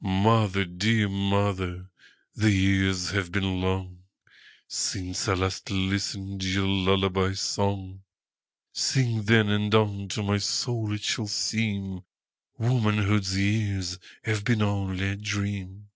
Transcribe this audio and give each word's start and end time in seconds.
Mother, 0.00 0.64
dear 0.64 1.06
mother, 1.06 1.90
the 2.34 2.50
years 2.50 3.10
have 3.10 3.30
been 3.30 3.60
longSince 4.70 5.28
I 5.28 5.34
last 5.34 5.70
listened 5.70 6.42
your 6.42 6.66
lullaby 6.66 7.34
song:Sing, 7.34 8.00
then, 9.24 9.50
and 9.50 9.74
unto 9.74 10.22
my 10.22 10.38
soul 10.38 10.94
it 10.94 11.02
shall 11.02 11.26
seemWomanhood's 11.26 13.36
years 13.36 13.98
have 14.24 14.44
been 14.44 14.62
only 14.62 15.10
a 15.10 15.16
dream. 15.16 15.90